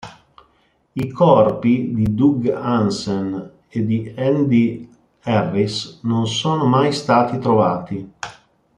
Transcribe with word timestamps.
I 0.95 1.05
corpi 1.17 1.73
di 1.93 2.05
Doug 2.17 2.41
Hansen 2.49 3.27
e 3.69 3.85
di 3.85 4.11
Andy 4.17 4.89
Harris 5.23 5.99
non 6.01 6.25
sono 6.25 6.65
mai 6.65 6.91
stati 6.91 7.37
trovati. 7.37 8.11